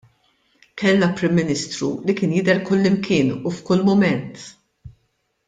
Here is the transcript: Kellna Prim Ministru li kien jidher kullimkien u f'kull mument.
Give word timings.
Kellna 0.83 1.09
Prim 1.19 1.35
Ministru 1.39 1.89
li 2.07 2.15
kien 2.21 2.33
jidher 2.37 2.63
kullimkien 2.71 3.31
u 3.37 3.53
f'kull 3.59 3.85
mument. 3.93 4.43